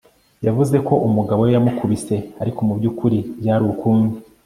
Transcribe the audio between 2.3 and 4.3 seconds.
ariko mubyukuri byari ukundi